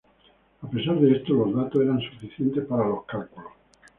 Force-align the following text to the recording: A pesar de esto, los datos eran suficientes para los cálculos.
A 0.63 0.67
pesar 0.67 0.99
de 0.99 1.11
esto, 1.11 1.33
los 1.35 1.53
datos 1.53 1.79
eran 1.83 2.01
suficientes 2.01 2.65
para 2.65 2.87
los 2.87 3.05
cálculos. 3.05 3.51